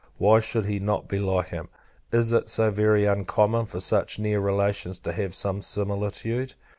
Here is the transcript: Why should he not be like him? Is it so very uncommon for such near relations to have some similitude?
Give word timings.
Why 0.17 0.39
should 0.39 0.65
he 0.65 0.79
not 0.79 1.07
be 1.07 1.19
like 1.19 1.49
him? 1.49 1.69
Is 2.11 2.33
it 2.33 2.49
so 2.49 2.71
very 2.71 3.05
uncommon 3.05 3.67
for 3.67 3.79
such 3.79 4.17
near 4.17 4.39
relations 4.39 4.97
to 5.01 5.11
have 5.13 5.35
some 5.35 5.61
similitude? 5.61 6.55